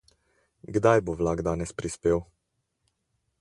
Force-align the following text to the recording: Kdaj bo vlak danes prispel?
Kdaj 0.77 1.03
bo 1.09 1.15
vlak 1.19 1.43
danes 1.49 1.75
prispel? 1.83 2.23